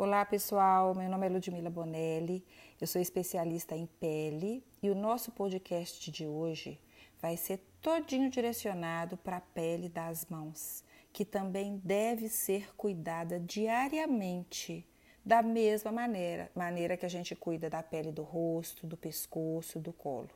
Olá 0.00 0.24
pessoal, 0.24 0.94
meu 0.94 1.10
nome 1.10 1.26
é 1.26 1.28
Ludmila 1.28 1.68
Bonelli, 1.68 2.46
eu 2.80 2.86
sou 2.86 3.02
especialista 3.02 3.74
em 3.74 3.84
pele 3.84 4.62
e 4.80 4.88
o 4.90 4.94
nosso 4.94 5.32
podcast 5.32 6.08
de 6.12 6.24
hoje 6.24 6.78
vai 7.20 7.36
ser 7.36 7.58
todinho 7.80 8.30
direcionado 8.30 9.16
para 9.16 9.38
a 9.38 9.40
pele 9.40 9.88
das 9.88 10.24
mãos, 10.26 10.84
que 11.12 11.24
também 11.24 11.82
deve 11.82 12.28
ser 12.28 12.72
cuidada 12.76 13.40
diariamente, 13.40 14.86
da 15.24 15.42
mesma 15.42 15.90
maneira, 15.90 16.48
maneira 16.54 16.96
que 16.96 17.04
a 17.04 17.10
gente 17.10 17.34
cuida 17.34 17.68
da 17.68 17.82
pele 17.82 18.12
do 18.12 18.22
rosto, 18.22 18.86
do 18.86 18.96
pescoço, 18.96 19.80
do 19.80 19.92
colo. 19.92 20.30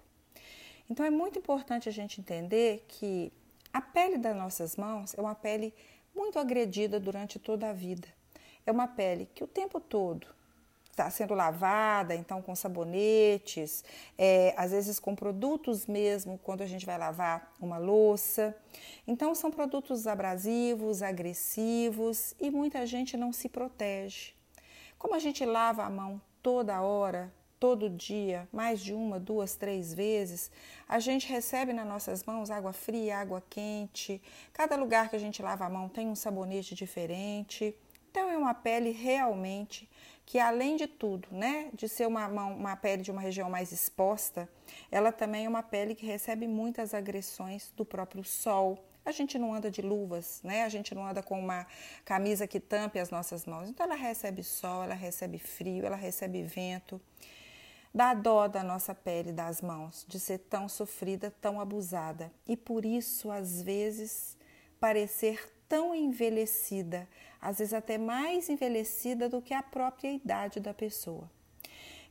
Então 0.90 1.06
é 1.06 1.10
muito 1.10 1.38
importante 1.38 1.88
a 1.88 1.92
gente 1.92 2.20
entender 2.20 2.84
que 2.88 3.32
a 3.72 3.80
pele 3.80 4.18
das 4.18 4.34
nossas 4.36 4.74
mãos 4.76 5.16
é 5.16 5.20
uma 5.20 5.36
pele 5.36 5.72
muito 6.12 6.36
agredida 6.36 6.98
durante 6.98 7.38
toda 7.38 7.70
a 7.70 7.72
vida 7.72 8.08
é 8.66 8.72
uma 8.72 8.86
pele 8.86 9.28
que 9.34 9.44
o 9.44 9.46
tempo 9.46 9.80
todo 9.80 10.26
está 10.92 11.08
sendo 11.08 11.34
lavada, 11.34 12.14
então 12.14 12.42
com 12.42 12.54
sabonetes, 12.54 13.82
é, 14.16 14.54
às 14.56 14.72
vezes 14.72 15.00
com 15.00 15.14
produtos 15.14 15.86
mesmo, 15.86 16.38
quando 16.42 16.60
a 16.60 16.66
gente 16.66 16.84
vai 16.84 16.98
lavar 16.98 17.50
uma 17.60 17.78
louça. 17.78 18.54
Então 19.06 19.34
são 19.34 19.50
produtos 19.50 20.06
abrasivos, 20.06 21.02
agressivos 21.02 22.34
e 22.38 22.50
muita 22.50 22.86
gente 22.86 23.16
não 23.16 23.32
se 23.32 23.48
protege. 23.48 24.34
Como 24.98 25.14
a 25.14 25.18
gente 25.18 25.44
lava 25.44 25.82
a 25.82 25.90
mão 25.90 26.20
toda 26.42 26.82
hora, 26.82 27.32
todo 27.58 27.88
dia, 27.88 28.48
mais 28.52 28.80
de 28.80 28.92
uma, 28.92 29.18
duas, 29.18 29.54
três 29.54 29.94
vezes, 29.94 30.50
a 30.88 30.98
gente 30.98 31.28
recebe 31.28 31.72
nas 31.72 31.86
nossas 31.86 32.24
mãos 32.24 32.50
água 32.50 32.72
fria, 32.72 33.18
água 33.18 33.42
quente. 33.48 34.20
Cada 34.52 34.76
lugar 34.76 35.08
que 35.08 35.16
a 35.16 35.18
gente 35.18 35.40
lava 35.40 35.64
a 35.64 35.70
mão 35.70 35.88
tem 35.88 36.08
um 36.08 36.14
sabonete 36.16 36.74
diferente. 36.74 37.74
Então 38.12 38.28
é 38.28 38.36
uma 38.36 38.52
pele 38.52 38.90
realmente 38.90 39.88
que 40.26 40.38
além 40.38 40.76
de 40.76 40.86
tudo, 40.86 41.26
né, 41.30 41.70
de 41.72 41.88
ser 41.88 42.06
uma, 42.06 42.28
uma, 42.28 42.76
pele 42.76 43.02
de 43.02 43.10
uma 43.10 43.22
região 43.22 43.48
mais 43.48 43.72
exposta, 43.72 44.46
ela 44.90 45.10
também 45.10 45.46
é 45.46 45.48
uma 45.48 45.62
pele 45.62 45.94
que 45.94 46.04
recebe 46.04 46.46
muitas 46.46 46.92
agressões 46.92 47.72
do 47.74 47.86
próprio 47.86 48.22
sol. 48.22 48.78
A 49.02 49.12
gente 49.12 49.38
não 49.38 49.54
anda 49.54 49.70
de 49.70 49.80
luvas, 49.80 50.42
né? 50.44 50.62
A 50.62 50.68
gente 50.68 50.94
não 50.94 51.06
anda 51.06 51.22
com 51.22 51.40
uma 51.40 51.66
camisa 52.04 52.46
que 52.46 52.60
tampe 52.60 52.98
as 52.98 53.08
nossas 53.08 53.46
mãos. 53.46 53.70
Então 53.70 53.86
ela 53.86 53.96
recebe 53.96 54.44
sol, 54.44 54.84
ela 54.84 54.94
recebe 54.94 55.38
frio, 55.38 55.86
ela 55.86 55.96
recebe 55.96 56.42
vento. 56.42 57.00
Dá 57.94 58.12
dó 58.12 58.46
da 58.46 58.62
nossa 58.62 58.94
pele 58.94 59.32
das 59.32 59.62
mãos 59.62 60.04
de 60.06 60.20
ser 60.20 60.38
tão 60.38 60.68
sofrida, 60.68 61.32
tão 61.40 61.58
abusada. 61.58 62.30
E 62.46 62.58
por 62.58 62.84
isso, 62.84 63.30
às 63.30 63.62
vezes, 63.62 64.36
parecer 64.78 65.50
tão 65.72 65.94
envelhecida, 65.94 67.08
às 67.42 67.58
vezes 67.58 67.74
até 67.74 67.98
mais 67.98 68.48
envelhecida 68.48 69.28
do 69.28 69.42
que 69.42 69.52
a 69.52 69.62
própria 69.62 70.12
idade 70.12 70.60
da 70.60 70.72
pessoa. 70.72 71.28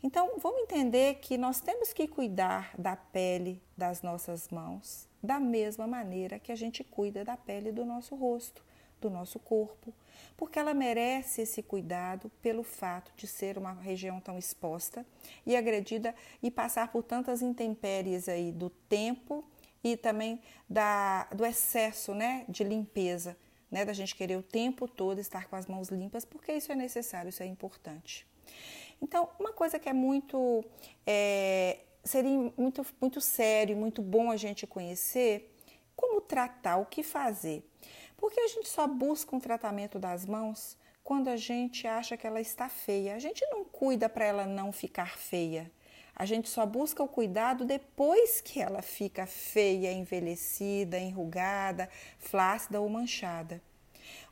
Então, 0.03 0.33
vamos 0.37 0.63
entender 0.63 1.15
que 1.15 1.37
nós 1.37 1.61
temos 1.61 1.93
que 1.93 2.07
cuidar 2.07 2.73
da 2.77 2.95
pele 2.95 3.61
das 3.77 4.01
nossas 4.01 4.49
mãos 4.49 5.09
da 5.21 5.39
mesma 5.39 5.85
maneira 5.85 6.39
que 6.39 6.51
a 6.51 6.55
gente 6.55 6.83
cuida 6.83 7.23
da 7.23 7.37
pele 7.37 7.71
do 7.71 7.85
nosso 7.85 8.15
rosto, 8.15 8.63
do 8.99 9.09
nosso 9.09 9.39
corpo, 9.39 9.93
porque 10.35 10.57
ela 10.57 10.73
merece 10.73 11.41
esse 11.41 11.61
cuidado 11.61 12.31
pelo 12.41 12.63
fato 12.63 13.11
de 13.15 13.27
ser 13.27 13.57
uma 13.57 13.73
região 13.73 14.19
tão 14.19 14.37
exposta 14.37 15.05
e 15.45 15.55
agredida 15.55 16.15
e 16.41 16.49
passar 16.49 16.91
por 16.91 17.03
tantas 17.03 17.41
intempéries 17.41 18.27
aí 18.27 18.51
do 18.51 18.69
tempo 18.69 19.43
e 19.83 19.97
também 19.97 20.39
da, 20.69 21.25
do 21.25 21.45
excesso 21.45 22.13
né, 22.13 22.45
de 22.47 22.63
limpeza 22.63 23.37
né, 23.71 23.85
da 23.85 23.93
gente 23.93 24.13
querer 24.15 24.35
o 24.35 24.43
tempo 24.43 24.87
todo 24.87 25.19
estar 25.19 25.47
com 25.47 25.55
as 25.55 25.65
mãos 25.65 25.87
limpas, 25.89 26.25
porque 26.25 26.51
isso 26.51 26.71
é 26.71 26.75
necessário, 26.75 27.29
isso 27.29 27.41
é 27.41 27.45
importante. 27.45 28.27
Então, 29.01 29.29
uma 29.39 29.53
coisa 29.53 29.79
que 29.79 29.89
é 29.89 29.93
muito, 29.93 30.63
é, 31.07 31.79
seria 32.03 32.51
muito, 32.57 32.85
muito 32.99 33.21
sério, 33.21 33.75
muito 33.75 34.01
bom 34.01 34.29
a 34.29 34.37
gente 34.37 34.67
conhecer, 34.67 35.55
como 35.95 36.19
tratar, 36.21 36.77
o 36.77 36.85
que 36.85 37.01
fazer. 37.01 37.65
Porque 38.17 38.39
a 38.39 38.47
gente 38.47 38.69
só 38.69 38.85
busca 38.85 39.35
um 39.35 39.39
tratamento 39.39 39.97
das 39.97 40.25
mãos 40.25 40.77
quando 41.03 41.29
a 41.29 41.37
gente 41.37 41.87
acha 41.87 42.15
que 42.15 42.27
ela 42.27 42.39
está 42.39 42.69
feia. 42.69 43.15
A 43.15 43.19
gente 43.19 43.43
não 43.47 43.63
cuida 43.63 44.07
para 44.07 44.25
ela 44.25 44.45
não 44.45 44.71
ficar 44.71 45.17
feia. 45.17 45.71
A 46.15 46.25
gente 46.25 46.49
só 46.49 46.65
busca 46.65 47.01
o 47.03 47.07
cuidado 47.07 47.65
depois 47.65 48.41
que 48.41 48.61
ela 48.61 48.81
fica 48.81 49.25
feia, 49.25 49.91
envelhecida, 49.91 50.99
enrugada, 50.99 51.89
flácida 52.19 52.79
ou 52.79 52.89
manchada. 52.89 53.61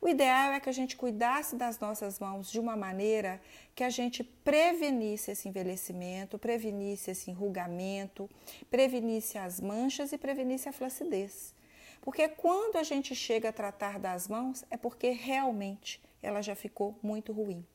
O 0.01 0.07
ideal 0.07 0.53
é 0.53 0.59
que 0.59 0.69
a 0.69 0.73
gente 0.73 0.95
cuidasse 0.95 1.55
das 1.55 1.79
nossas 1.79 2.19
mãos 2.19 2.51
de 2.51 2.59
uma 2.59 2.75
maneira 2.75 3.41
que 3.75 3.83
a 3.83 3.89
gente 3.89 4.23
prevenisse 4.23 5.31
esse 5.31 5.47
envelhecimento, 5.47 6.39
prevenisse 6.39 7.11
esse 7.11 7.31
enrugamento, 7.31 8.29
prevenisse 8.69 9.37
as 9.37 9.59
manchas 9.59 10.11
e 10.11 10.17
prevenisse 10.17 10.69
a 10.69 10.73
flacidez. 10.73 11.53
Porque 12.01 12.27
quando 12.29 12.77
a 12.77 12.83
gente 12.83 13.13
chega 13.13 13.49
a 13.49 13.53
tratar 13.53 13.99
das 13.99 14.27
mãos 14.27 14.63
é 14.69 14.77
porque 14.77 15.09
realmente 15.09 16.01
ela 16.21 16.41
já 16.41 16.55
ficou 16.55 16.97
muito 17.01 17.33
ruim. 17.33 17.65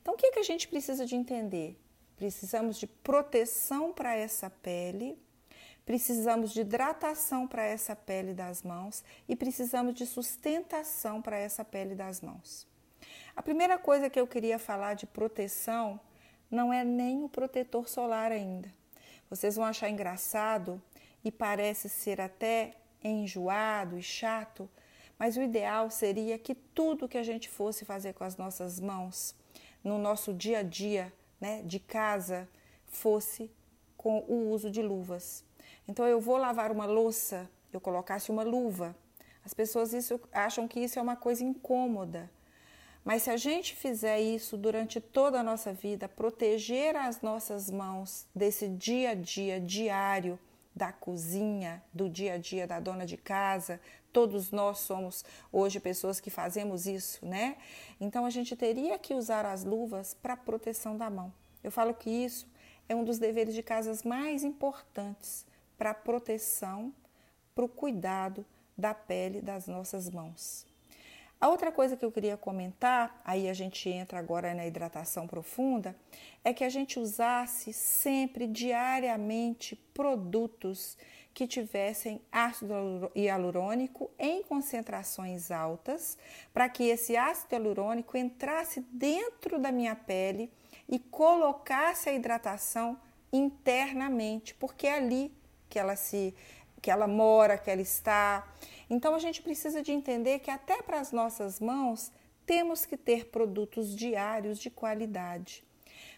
Então, 0.00 0.14
o 0.14 0.16
que, 0.16 0.26
é 0.26 0.32
que 0.32 0.38
a 0.38 0.44
gente 0.44 0.68
precisa 0.68 1.04
de 1.04 1.14
entender? 1.14 1.76
Precisamos 2.20 2.76
de 2.78 2.86
proteção 2.86 3.94
para 3.94 4.14
essa 4.14 4.50
pele, 4.50 5.18
precisamos 5.86 6.52
de 6.52 6.60
hidratação 6.60 7.48
para 7.48 7.64
essa 7.64 7.96
pele 7.96 8.34
das 8.34 8.62
mãos 8.62 9.02
e 9.26 9.34
precisamos 9.34 9.94
de 9.94 10.04
sustentação 10.04 11.22
para 11.22 11.38
essa 11.38 11.64
pele 11.64 11.94
das 11.94 12.20
mãos. 12.20 12.68
A 13.34 13.42
primeira 13.42 13.78
coisa 13.78 14.10
que 14.10 14.20
eu 14.20 14.26
queria 14.26 14.58
falar 14.58 14.92
de 14.92 15.06
proteção 15.06 15.98
não 16.50 16.70
é 16.70 16.84
nem 16.84 17.24
o 17.24 17.28
protetor 17.30 17.88
solar 17.88 18.30
ainda. 18.30 18.70
Vocês 19.30 19.56
vão 19.56 19.64
achar 19.64 19.88
engraçado 19.88 20.78
e 21.24 21.32
parece 21.32 21.88
ser 21.88 22.20
até 22.20 22.74
enjoado 23.02 23.96
e 23.96 24.02
chato, 24.02 24.68
mas 25.18 25.38
o 25.38 25.42
ideal 25.42 25.90
seria 25.90 26.38
que 26.38 26.54
tudo 26.54 27.08
que 27.08 27.16
a 27.16 27.22
gente 27.22 27.48
fosse 27.48 27.86
fazer 27.86 28.12
com 28.12 28.24
as 28.24 28.36
nossas 28.36 28.78
mãos 28.78 29.34
no 29.82 29.96
nosso 29.96 30.34
dia 30.34 30.58
a 30.58 30.62
dia 30.62 31.10
né, 31.40 31.62
de 31.62 31.78
casa 31.78 32.48
fosse 32.86 33.50
com 33.96 34.20
o 34.28 34.50
uso 34.50 34.70
de 34.70 34.82
luvas. 34.82 35.44
Então 35.88 36.06
eu 36.06 36.20
vou 36.20 36.36
lavar 36.36 36.70
uma 36.70 36.86
louça, 36.86 37.48
eu 37.72 37.80
colocasse 37.80 38.30
uma 38.30 38.42
luva. 38.42 38.96
As 39.44 39.54
pessoas 39.54 39.92
isso, 39.92 40.20
acham 40.32 40.68
que 40.68 40.80
isso 40.80 40.98
é 40.98 41.02
uma 41.02 41.16
coisa 41.16 41.42
incômoda. 41.42 42.30
Mas 43.04 43.22
se 43.22 43.30
a 43.30 43.36
gente 43.36 43.74
fizer 43.74 44.20
isso 44.20 44.56
durante 44.56 45.00
toda 45.00 45.40
a 45.40 45.42
nossa 45.42 45.72
vida, 45.72 46.08
proteger 46.08 46.94
as 46.96 47.22
nossas 47.22 47.70
mãos 47.70 48.26
desse 48.34 48.68
dia 48.68 49.10
a 49.10 49.14
dia 49.14 49.58
diário 49.58 50.38
da 50.80 50.90
cozinha, 50.90 51.84
do 51.92 52.08
dia 52.08 52.32
a 52.32 52.38
dia 52.38 52.66
da 52.66 52.80
dona 52.80 53.04
de 53.04 53.18
casa, 53.18 53.78
todos 54.10 54.50
nós 54.50 54.78
somos 54.78 55.22
hoje 55.52 55.78
pessoas 55.78 56.18
que 56.20 56.30
fazemos 56.30 56.86
isso, 56.86 57.24
né? 57.24 57.58
Então 58.00 58.24
a 58.24 58.30
gente 58.30 58.56
teria 58.56 58.98
que 58.98 59.12
usar 59.12 59.44
as 59.44 59.62
luvas 59.62 60.14
para 60.14 60.38
proteção 60.38 60.96
da 60.96 61.10
mão. 61.10 61.30
Eu 61.62 61.70
falo 61.70 61.92
que 61.92 62.08
isso 62.08 62.48
é 62.88 62.96
um 62.96 63.04
dos 63.04 63.18
deveres 63.18 63.54
de 63.54 63.62
casas 63.62 64.02
mais 64.02 64.42
importantes 64.42 65.44
para 65.76 65.92
proteção, 65.92 66.94
para 67.54 67.66
o 67.66 67.68
cuidado 67.68 68.42
da 68.74 68.94
pele 68.94 69.42
das 69.42 69.66
nossas 69.66 70.08
mãos. 70.08 70.66
A 71.40 71.48
outra 71.48 71.72
coisa 71.72 71.96
que 71.96 72.04
eu 72.04 72.12
queria 72.12 72.36
comentar, 72.36 73.18
aí 73.24 73.48
a 73.48 73.54
gente 73.54 73.88
entra 73.88 74.18
agora 74.18 74.52
na 74.52 74.66
hidratação 74.66 75.26
profunda, 75.26 75.96
é 76.44 76.52
que 76.52 76.62
a 76.62 76.68
gente 76.68 77.00
usasse 77.00 77.72
sempre, 77.72 78.46
diariamente, 78.46 79.74
produtos 79.94 80.98
que 81.32 81.46
tivessem 81.46 82.20
ácido 82.30 83.10
hialurônico 83.16 84.10
em 84.18 84.42
concentrações 84.42 85.50
altas, 85.50 86.18
para 86.52 86.68
que 86.68 86.84
esse 86.84 87.16
ácido 87.16 87.54
hialurônico 87.54 88.18
entrasse 88.18 88.84
dentro 88.92 89.58
da 89.58 89.72
minha 89.72 89.96
pele 89.96 90.52
e 90.86 90.98
colocasse 90.98 92.10
a 92.10 92.12
hidratação 92.12 93.00
internamente, 93.32 94.54
porque 94.54 94.86
é 94.86 94.96
ali 94.96 95.32
que 95.70 95.78
ela 95.78 95.96
se 95.96 96.34
que 96.80 96.90
ela 96.90 97.06
mora, 97.06 97.58
que 97.58 97.70
ela 97.70 97.82
está. 97.82 98.46
Então 98.90 99.14
a 99.14 99.20
gente 99.20 99.40
precisa 99.40 99.80
de 99.80 99.92
entender 99.92 100.40
que 100.40 100.50
até 100.50 100.82
para 100.82 100.98
as 100.98 101.12
nossas 101.12 101.60
mãos 101.60 102.10
temos 102.44 102.84
que 102.84 102.96
ter 102.96 103.26
produtos 103.26 103.94
diários 103.94 104.58
de 104.58 104.68
qualidade. 104.68 105.62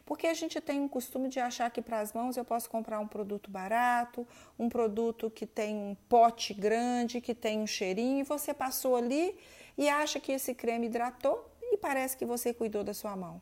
Porque 0.07 0.27
a 0.27 0.35
gente 0.35 0.61
tem 0.61 0.81
um 0.81 0.89
costume 0.89 1.29
de 1.29 1.39
achar 1.39 1.71
que 1.71 1.83
para 1.83 2.01
as 2.01 2.13
mãos 2.13 2.37
eu 2.37 2.45
posso 2.45 2.69
comprar 2.71 2.99
um 2.99 3.07
produto 3.07 3.51
barato, 3.51 4.27
um 4.59 4.69
produto 4.69 5.31
que 5.31 5.47
tem 5.47 5.77
um 5.77 5.95
pote 6.09 6.55
grande, 6.55 7.21
que 7.21 7.35
tem 7.35 7.61
um 7.61 7.67
cheirinho, 7.67 8.21
e 8.21 8.25
você 8.25 8.53
passou 8.55 8.97
ali 8.97 9.37
e 9.77 9.89
acha 9.89 10.19
que 10.19 10.33
esse 10.33 10.55
creme 10.55 10.87
hidratou 10.87 11.47
e 11.61 11.77
parece 11.77 12.17
que 12.17 12.25
você 12.25 12.53
cuidou 12.53 12.83
da 12.83 12.95
sua 12.95 13.15
mão. 13.15 13.41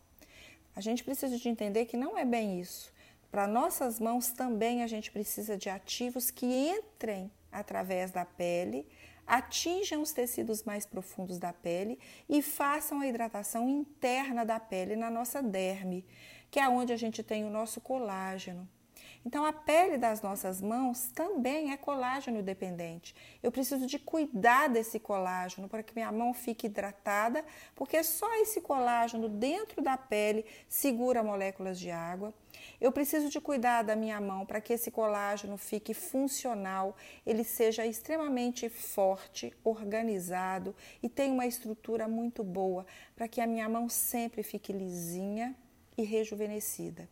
A 0.75 0.81
gente 0.81 1.03
precisa 1.03 1.37
de 1.37 1.49
entender 1.49 1.87
que 1.87 1.97
não 1.97 2.19
é 2.19 2.25
bem 2.25 2.61
isso. 2.61 2.93
Para 3.31 3.47
nossas 3.47 4.00
mãos 4.00 4.31
também 4.31 4.83
a 4.83 4.87
gente 4.87 5.11
precisa 5.11 5.56
de 5.56 5.71
ativos 5.71 6.31
que 6.31 6.47
entrem 6.47 7.31
através 7.50 8.11
da 8.11 8.25
pele, 8.25 8.87
atinjam 9.31 10.03
os 10.03 10.12
tecidos 10.12 10.65
mais 10.65 10.85
profundos 10.85 11.38
da 11.38 11.53
pele 11.53 11.99
e 12.29 12.43
façam 12.43 13.00
a 13.00 13.06
hidratação 13.06 13.69
interna 13.69 14.44
da 14.44 14.59
pele 14.59 14.97
na 14.97 15.09
nossa 15.09 15.41
derme, 15.41 16.05
que 16.50 16.59
é 16.59 16.69
onde 16.69 16.93
a 16.93 16.97
gente 16.97 17.23
tem 17.23 17.44
o 17.44 17.50
nosso 17.50 17.81
colágeno. 17.81 18.69
Então, 19.25 19.44
a 19.44 19.52
pele 19.52 19.99
das 19.99 20.22
nossas 20.22 20.62
mãos 20.62 21.11
também 21.12 21.72
é 21.72 21.76
colágeno 21.76 22.43
dependente. 22.43 23.14
Eu 23.43 23.52
preciso 23.52 23.87
de 23.87 23.99
cuidar 23.99 24.69
desse 24.69 24.99
colágeno 24.99 25.69
para 25.69 25.82
que 25.82 25.94
minha 25.94 26.11
mão 26.11 26.32
fique 26.32 26.67
hidratada, 26.67 27.44
porque 27.75 28.02
só 28.02 28.32
esse 28.40 28.61
colágeno 28.62 29.28
dentro 29.28 29.82
da 29.82 29.96
pele 29.99 30.46
segura 30.69 31.22
moléculas 31.22 31.78
de 31.78 31.90
água. 31.90 32.32
Eu 32.81 32.90
preciso 32.93 33.28
de 33.28 33.40
cuidar 33.40 33.82
da 33.82 33.94
minha 33.94 34.20
mão 34.20 34.46
para 34.46 34.61
que 34.61 34.72
esse 34.72 34.90
colágeno 34.90 35.56
fique 35.58 35.93
funcional, 35.93 36.96
ele 37.26 37.44
seja 37.44 37.87
extremamente 37.87 38.69
forte, 38.69 39.52
organizado 39.62 40.75
e 41.02 41.08
tenha 41.08 41.32
uma 41.32 41.46
estrutura 41.46 42.08
muito 42.08 42.43
boa, 42.43 42.87
para 43.14 43.28
que 43.28 43.40
a 43.40 43.46
minha 43.46 43.69
mão 43.69 43.88
sempre 43.88 44.43
fique 44.43 44.73
lisinha 44.73 45.55
e 45.96 46.02
rejuvenescida. 46.02 47.08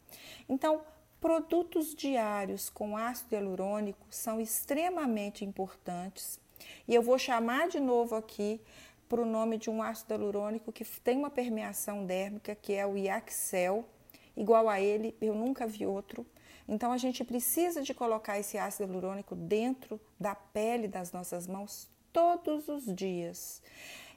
Então, 0.49 0.83
Produtos 1.21 1.95
diários 1.95 2.71
com 2.71 2.97
ácido 2.97 3.35
hialurônico 3.35 4.07
são 4.09 4.41
extremamente 4.41 5.45
importantes 5.45 6.41
e 6.87 6.95
eu 6.95 7.03
vou 7.03 7.19
chamar 7.19 7.69
de 7.69 7.81
novo 7.81 8.15
aqui 8.15 8.61
para 9.09 9.21
o 9.21 9.27
nome 9.27 9.59
de 9.59 9.71
um 9.71 9.83
ácido 9.83 10.15
hialurônico 10.15 10.73
que 10.73 10.85
tem 11.01 11.19
uma 11.19 11.31
permeação 11.31 12.05
dérmica, 12.05 12.55
que 12.55 12.73
é 12.73 12.87
o 12.87 12.97
Iaxel. 12.97 13.85
Igual 14.37 14.69
a 14.69 14.81
ele, 14.81 15.15
eu 15.21 15.35
nunca 15.35 15.67
vi 15.67 15.87
outro. 15.87 16.27
Então, 16.69 16.93
a 16.93 16.99
gente 16.99 17.25
precisa 17.25 17.83
de 17.83 17.95
colocar 17.95 18.39
esse 18.39 18.59
ácido 18.59 18.85
hialurônico 18.85 19.35
dentro 19.35 20.01
da 20.21 20.35
pele 20.35 20.87
das 20.87 21.13
nossas 21.13 21.47
mãos 21.47 21.89
todos 22.13 22.69
os 22.69 22.95
dias. 22.95 23.63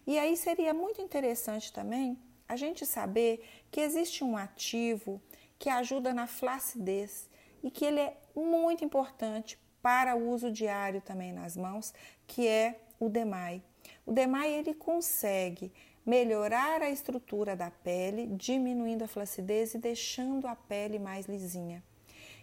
E 0.06 0.20
aí 0.20 0.36
seria 0.36 0.74
muito 0.74 1.02
interessante 1.02 1.72
também 1.72 2.18
a 2.48 2.56
gente 2.58 2.86
saber 2.86 3.48
que 3.72 3.80
existe 3.80 4.24
um 4.24 4.36
ativo 4.36 5.22
que 5.62 5.70
ajuda 5.70 6.12
na 6.12 6.26
flacidez 6.26 7.30
e 7.64 7.70
que 7.70 7.86
ele 7.86 8.00
é 8.00 8.18
muito 8.36 8.84
importante 8.84 9.60
para 9.80 10.16
o 10.16 10.32
uso 10.32 10.52
diário 10.52 11.02
também 11.02 11.32
nas 11.32 11.56
mãos, 11.56 11.94
que 12.26 12.48
é 12.48 12.80
o 13.00 13.08
DEMAI. 13.08 13.62
O 14.04 14.12
DEMAI 14.12 14.52
ele 14.54 14.74
consegue 14.74 15.72
melhorar 16.04 16.82
a 16.82 16.90
estrutura 16.90 17.56
da 17.56 17.70
pele, 17.70 18.26
diminuindo 18.26 19.04
a 19.04 19.08
flacidez 19.08 19.76
e 19.76 19.78
deixando 19.78 20.48
a 20.48 20.56
pele 20.56 20.98
mais 20.98 21.28
lisinha. 21.28 21.84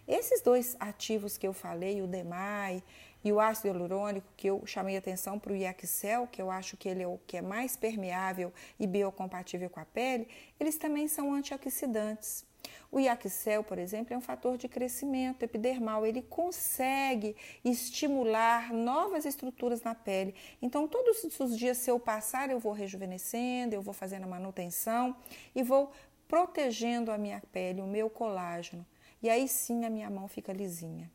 Esses 0.07 0.41
dois 0.41 0.77
ativos 0.79 1.37
que 1.37 1.45
eu 1.45 1.51
falei, 1.51 2.01
o 2.01 2.07
DEMAI 2.07 2.81
e 3.21 3.33
o 3.33 3.39
ácido 3.41 3.67
hialurônico, 3.67 4.31
que 4.37 4.47
eu 4.47 4.65
chamei 4.65 4.95
atenção 4.95 5.37
para 5.37 5.51
o 5.51 5.55
Iaxel, 5.57 6.25
que 6.25 6.41
eu 6.41 6.49
acho 6.49 6.77
que 6.77 6.87
ele 6.87 7.03
é 7.03 7.07
o 7.07 7.19
que 7.27 7.35
é 7.35 7.41
mais 7.41 7.75
permeável 7.75 8.53
e 8.79 8.87
biocompatível 8.87 9.69
com 9.69 9.81
a 9.81 9.85
pele, 9.85 10.25
eles 10.57 10.77
também 10.77 11.09
são 11.09 11.33
antioxidantes. 11.33 12.47
O 12.91 12.99
Iaxel, 12.99 13.63
por 13.63 13.77
exemplo, 13.77 14.13
é 14.13 14.17
um 14.17 14.21
fator 14.21 14.57
de 14.57 14.67
crescimento 14.67 15.43
epidermal, 15.43 16.05
ele 16.05 16.23
consegue 16.23 17.35
estimular 17.63 18.73
novas 18.73 19.25
estruturas 19.25 19.83
na 19.83 19.93
pele. 19.93 20.33
Então, 20.59 20.87
todos 20.87 21.23
os 21.39 21.57
dias, 21.57 21.77
se 21.77 21.91
eu 21.91 21.99
passar, 21.99 22.49
eu 22.49 22.57
vou 22.57 22.71
rejuvenescendo, 22.71 23.75
eu 23.75 23.81
vou 23.81 23.93
fazendo 23.93 24.23
a 24.23 24.27
manutenção 24.27 25.15
e 25.53 25.61
vou 25.61 25.91
protegendo 26.27 27.11
a 27.11 27.17
minha 27.17 27.41
pele, 27.51 27.81
o 27.81 27.87
meu 27.87 28.09
colágeno. 28.09 28.85
E 29.21 29.29
aí 29.29 29.47
sim 29.47 29.85
a 29.85 29.89
minha 29.89 30.09
mão 30.09 30.27
fica 30.27 30.53
lisinha. 30.53 31.11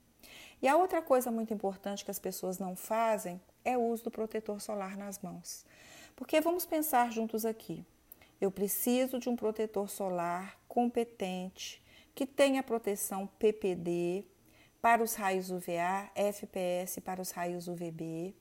E 0.61 0.69
a 0.69 0.76
outra 0.76 1.03
coisa 1.03 1.31
muito 1.31 1.53
importante 1.53 2.05
que 2.05 2.11
as 2.11 2.19
pessoas 2.19 2.59
não 2.59 2.76
fazem 2.76 3.41
é 3.65 3.76
o 3.76 3.82
uso 3.82 4.05
do 4.05 4.11
protetor 4.11 4.61
solar 4.61 4.97
nas 4.97 5.19
mãos. 5.19 5.65
Porque 6.15 6.41
vamos 6.41 6.65
pensar 6.65 7.11
juntos 7.11 7.44
aqui. 7.44 7.85
Eu 8.44 8.50
preciso 8.50 9.19
de 9.19 9.31
um 9.31 9.35
protetor 9.35 9.88
solar 9.88 10.61
competente, 10.69 11.82
que 12.14 12.26
tenha 12.26 12.62
proteção 12.62 13.26
PPD 13.26 14.23
para 14.82 15.02
os 15.02 15.14
raios 15.14 15.50
UVA, 15.50 16.11
FPS 16.14 17.00
para 17.00 17.23
os 17.23 17.31
raios 17.31 17.69
UVB. 17.69 18.35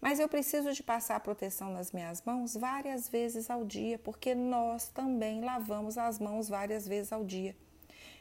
Mas 0.00 0.18
eu 0.18 0.28
preciso 0.28 0.72
de 0.72 0.82
passar 0.82 1.20
proteção 1.20 1.72
nas 1.72 1.92
minhas 1.92 2.20
mãos 2.22 2.56
várias 2.56 3.08
vezes 3.08 3.48
ao 3.48 3.64
dia, 3.64 3.96
porque 3.96 4.34
nós 4.34 4.88
também 4.88 5.40
lavamos 5.40 5.96
as 5.96 6.18
mãos 6.18 6.48
várias 6.48 6.88
vezes 6.88 7.12
ao 7.12 7.22
dia. 7.22 7.54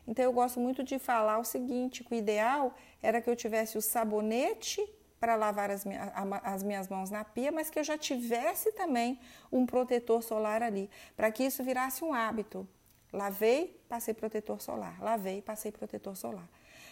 Então 0.06 0.24
eu 0.24 0.32
gosto 0.32 0.60
muito 0.60 0.84
de 0.84 1.00
falar 1.00 1.40
o 1.40 1.44
seguinte, 1.44 2.06
o 2.08 2.14
ideal 2.14 2.76
era 3.02 3.20
que 3.20 3.30
eu 3.30 3.36
tivesse 3.36 3.76
o 3.76 3.82
sabonete 3.82 4.88
para 5.24 5.38
lavar 5.38 5.72
as, 5.72 5.86
minha, 5.86 6.12
as 6.44 6.64
minhas 6.64 6.90
mãos 6.90 7.10
na 7.10 7.24
pia, 7.24 7.50
mas 7.50 7.70
que 7.70 7.80
eu 7.80 7.84
já 7.86 7.98
tivesse 7.98 8.74
também 8.74 9.18
um 9.50 9.66
protetor 9.66 10.22
solar 10.22 10.62
ali, 10.62 10.90
para 11.16 11.32
que 11.32 11.46
isso 11.46 11.64
virasse 11.64 12.04
um 12.04 12.14
hábito. 12.14 12.68
Lavei, 13.14 13.82
passei 13.88 14.14
protetor 14.14 14.62
solar. 14.62 15.02
Lavei, 15.02 15.42
passei 15.42 15.72
protetor 15.72 16.18
solar. 16.18 16.50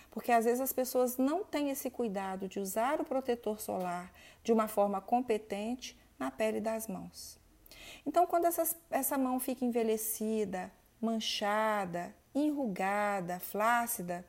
Porque 0.10 0.32
às 0.32 0.46
vezes 0.46 0.62
as 0.62 0.72
pessoas 0.72 1.18
não 1.18 1.44
têm 1.44 1.72
esse 1.72 1.90
cuidado 1.90 2.48
de 2.48 2.58
usar 2.58 3.02
o 3.02 3.04
protetor 3.04 3.60
solar 3.60 4.10
de 4.42 4.54
uma 4.54 4.70
forma 4.70 5.02
competente 5.02 6.00
na 6.18 6.32
pele 6.32 6.62
das 6.62 6.88
mãos. 6.88 7.38
Então, 8.06 8.26
quando 8.26 8.46
essas, 8.46 8.78
essa 8.90 9.18
mão 9.18 9.42
fica 9.42 9.66
envelhecida, 9.66 10.72
manchada, 11.02 12.16
enrugada, 12.34 13.42
flácida, 13.42 14.26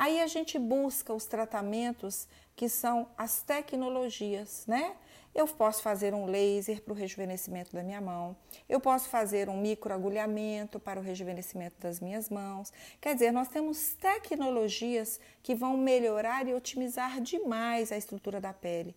aí 0.00 0.18
a 0.18 0.26
gente 0.26 0.58
busca 0.58 1.12
os 1.12 1.26
tratamentos 1.26 2.26
que 2.56 2.70
são 2.70 3.06
as 3.18 3.42
tecnologias, 3.42 4.64
né? 4.66 4.96
Eu 5.34 5.46
posso 5.46 5.82
fazer 5.82 6.14
um 6.14 6.24
laser 6.24 6.80
para 6.80 6.94
o 6.94 6.96
rejuvenescimento 6.96 7.74
da 7.76 7.82
minha 7.82 8.00
mão, 8.00 8.34
eu 8.66 8.80
posso 8.80 9.10
fazer 9.10 9.50
um 9.50 9.60
microagulhamento 9.60 10.80
para 10.80 10.98
o 10.98 11.02
rejuvenescimento 11.02 11.76
das 11.78 12.00
minhas 12.00 12.30
mãos. 12.30 12.72
Quer 12.98 13.12
dizer, 13.12 13.30
nós 13.30 13.48
temos 13.48 13.92
tecnologias 13.92 15.20
que 15.42 15.54
vão 15.54 15.76
melhorar 15.76 16.48
e 16.48 16.54
otimizar 16.54 17.20
demais 17.20 17.92
a 17.92 17.98
estrutura 17.98 18.40
da 18.40 18.54
pele. 18.54 18.96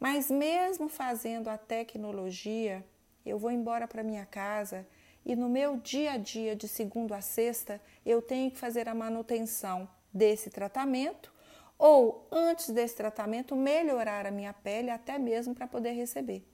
Mas 0.00 0.30
mesmo 0.30 0.88
fazendo 0.88 1.48
a 1.48 1.58
tecnologia, 1.58 2.82
eu 3.26 3.38
vou 3.38 3.50
embora 3.50 3.86
para 3.86 4.02
minha 4.02 4.24
casa 4.24 4.86
e 5.26 5.36
no 5.36 5.50
meu 5.50 5.76
dia 5.76 6.12
a 6.12 6.16
dia, 6.16 6.56
de 6.56 6.66
segunda 6.66 7.16
a 7.16 7.20
sexta, 7.20 7.78
eu 8.06 8.22
tenho 8.22 8.50
que 8.50 8.56
fazer 8.56 8.88
a 8.88 8.94
manutenção 8.94 9.86
desse 10.18 10.50
tratamento 10.50 11.32
ou 11.78 12.26
antes 12.30 12.70
desse 12.70 12.96
tratamento 12.96 13.54
melhorar 13.54 14.26
a 14.26 14.30
minha 14.30 14.52
pele 14.52 14.90
até 14.90 15.16
mesmo 15.16 15.54
para 15.54 15.68
poder 15.68 15.92
receber. 15.92 16.44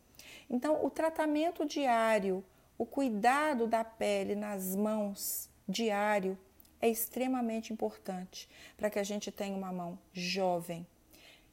Então, 0.51 0.85
o 0.85 0.91
tratamento 0.91 1.65
diário, 1.65 2.45
o 2.77 2.85
cuidado 2.85 3.67
da 3.67 3.83
pele 3.83 4.37
nas 4.37 4.77
mãos 4.77 5.49
diário 5.67 6.39
é 6.81 6.89
extremamente 6.89 7.73
importante 7.73 8.47
para 8.77 8.91
que 8.91 8.99
a 8.99 9.03
gente 9.03 9.33
tenha 9.33 9.57
uma 9.57 9.73
mão 9.73 9.99
jovem. 10.13 10.87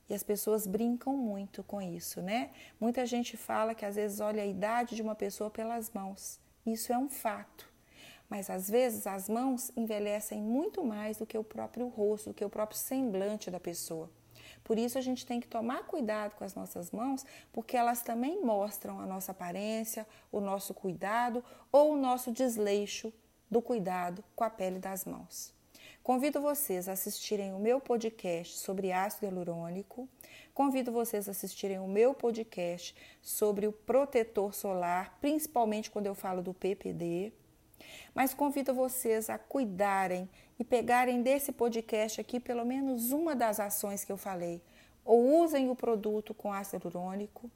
E 0.10 0.14
as 0.14 0.24
pessoas 0.24 0.68
brincam 0.68 1.16
muito 1.16 1.64
com 1.64 1.82
isso, 1.82 2.22
né? 2.22 2.50
Muita 2.78 3.06
gente 3.06 3.38
fala 3.38 3.74
que 3.74 3.86
às 3.86 3.96
vezes 3.96 4.20
olha 4.20 4.44
a 4.44 4.46
idade 4.46 4.94
de 4.94 5.02
uma 5.02 5.16
pessoa 5.16 5.50
pelas 5.50 5.90
mãos. 5.90 6.38
Isso 6.66 6.92
é 6.92 6.98
um 6.98 7.08
fato. 7.08 7.71
Mas 8.32 8.50
às 8.50 8.70
vezes 8.70 9.06
as 9.06 9.28
mãos 9.28 9.74
envelhecem 9.76 10.42
muito 10.42 10.86
mais 10.86 11.18
do 11.18 11.26
que 11.26 11.38
o 11.38 11.44
próprio 11.44 11.90
rosto, 11.90 12.30
do 12.30 12.34
que 12.34 12.46
o 12.46 12.50
próprio 12.50 12.80
semblante 12.80 13.52
da 13.52 13.60
pessoa. 13.60 14.10
Por 14.64 14.80
isso 14.80 14.98
a 14.98 15.02
gente 15.02 15.26
tem 15.26 15.42
que 15.42 15.50
tomar 15.50 15.86
cuidado 15.86 16.36
com 16.36 16.46
as 16.46 16.56
nossas 16.56 16.92
mãos, 16.92 17.26
porque 17.52 17.76
elas 17.76 18.02
também 18.02 18.42
mostram 18.42 19.02
a 19.02 19.06
nossa 19.06 19.34
aparência, 19.34 20.08
o 20.32 20.40
nosso 20.40 20.74
cuidado 20.74 21.44
ou 21.74 21.92
o 21.92 21.98
nosso 21.98 22.32
desleixo 22.32 23.12
do 23.50 23.62
cuidado 23.62 24.24
com 24.34 24.46
a 24.46 24.50
pele 24.50 24.80
das 24.80 25.04
mãos. 25.04 25.54
Convido 26.02 26.40
vocês 26.40 26.88
a 26.88 26.94
assistirem 26.94 27.54
o 27.54 27.60
meu 27.60 27.82
podcast 27.82 28.60
sobre 28.60 28.94
ácido 28.94 29.26
hialurônico. 29.26 30.08
Convido 30.54 30.90
vocês 30.90 31.28
a 31.28 31.32
assistirem 31.32 31.80
o 31.80 31.88
meu 31.88 32.14
podcast 32.14 32.96
sobre 33.22 33.68
o 33.68 33.74
protetor 33.74 34.54
solar, 34.54 35.18
principalmente 35.20 35.92
quando 35.92 36.06
eu 36.06 36.16
falo 36.16 36.42
do 36.42 36.54
PPD 36.54 37.34
mas 38.14 38.34
convido 38.34 38.74
vocês 38.74 39.30
a 39.30 39.38
cuidarem 39.38 40.30
e 40.60 40.64
pegarem 40.64 41.22
desse 41.22 41.52
podcast 41.52 42.22
aqui 42.22 42.40
pelo 42.40 42.66
menos 42.66 43.12
uma 43.12 43.36
das 43.36 43.60
ações 43.60 44.04
que 44.04 44.12
eu 44.12 44.18
falei. 44.18 44.62
Ou 45.04 45.44
usem 45.44 45.70
o 45.70 45.76
produto 45.76 46.34
com 46.34 46.54
ácido 46.54 46.88
hialurônico, 46.88 47.50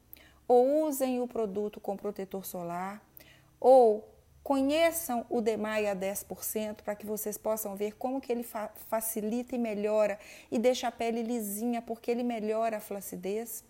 ou 0.48 0.86
usem 0.86 1.22
o 1.22 1.28
produto 1.28 1.80
com 1.80 1.96
protetor 1.96 2.46
solar, 2.46 3.02
ou 3.60 4.08
conheçam 4.44 5.26
o 5.28 5.42
DEMAI 5.42 5.88
a 5.88 5.96
10% 5.96 6.84
para 6.84 6.96
que 6.96 7.06
vocês 7.06 7.36
possam 7.36 7.76
ver 7.76 7.96
como 7.96 8.22
que 8.22 8.32
ele 8.32 8.44
fa 8.44 8.70
facilita 8.88 9.56
e 9.56 9.58
melhora 9.58 10.20
e 10.52 10.60
deixa 10.60 10.88
a 10.88 10.92
pele 10.92 11.24
lisinha 11.24 11.82
porque 11.82 12.12
ele 12.12 12.22
melhora 12.22 12.78
a 12.78 12.80
flacidez. 12.80 13.64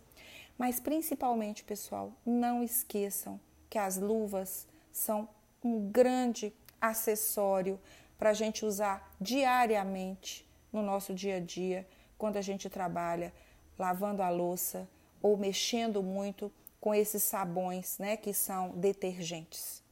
Mas 0.57 0.79
principalmente, 0.79 1.63
pessoal, 1.63 2.12
não 2.25 2.62
esqueçam 2.62 3.39
que 3.69 3.77
as 3.77 3.97
luvas 3.97 4.67
são 4.91 5.27
um 5.65 5.89
grande 5.89 6.53
acessório 6.79 7.79
para 8.19 8.29
a 8.29 8.34
gente 8.34 8.63
usar 8.63 9.12
diariamente 9.19 10.48
no 10.72 10.84
nosso 10.84 11.12
dia 11.13 11.38
a 11.38 11.39
dia, 11.39 11.88
quando 12.19 12.38
a 12.38 12.41
gente 12.41 12.69
trabalha 12.69 13.34
lavando 13.77 14.22
a 14.22 14.29
louça 14.29 14.88
ou 15.22 15.36
mexendo 15.36 16.03
muito 16.03 16.51
com 16.79 16.93
esses 16.93 17.24
sabões, 17.24 17.98
né, 17.98 18.15
que 18.15 18.31
são 18.31 18.69
detergentes. 18.77 19.84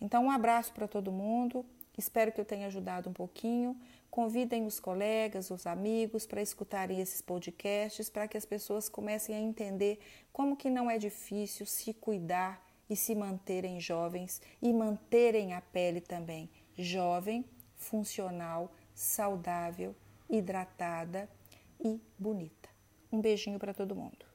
Então, 0.00 0.24
um 0.24 0.30
abraço 0.30 0.72
para 0.72 0.88
todo 0.88 1.12
mundo. 1.12 1.64
Espero 1.96 2.32
que 2.32 2.40
eu 2.40 2.44
tenha 2.44 2.66
ajudado 2.66 3.08
um 3.08 3.12
pouquinho. 3.12 3.80
Convidem 4.10 4.66
os 4.66 4.80
colegas, 4.80 5.48
os 5.50 5.64
amigos 5.64 6.26
para 6.26 6.42
escutarem 6.42 7.00
esses 7.00 7.22
podcasts, 7.22 8.10
para 8.10 8.26
que 8.26 8.36
as 8.36 8.44
pessoas 8.44 8.88
comecem 8.88 9.34
a 9.34 9.40
entender 9.40 10.00
como 10.32 10.56
que 10.56 10.68
não 10.68 10.90
é 10.90 10.98
difícil 10.98 11.66
se 11.66 11.94
cuidar 11.94 12.60
e 12.88 12.96
se 12.96 13.14
manterem 13.14 13.80
jovens 13.80 14.40
e 14.60 14.72
manterem 14.72 15.54
a 15.54 15.60
pele 15.60 16.00
também 16.00 16.50
jovem, 16.76 17.44
funcional, 17.76 18.72
saudável, 18.94 19.94
hidratada 20.28 21.28
e 21.80 22.00
bonita. 22.18 22.68
Um 23.12 23.20
beijinho 23.20 23.58
para 23.58 23.74
todo 23.74 23.94
mundo. 23.94 24.33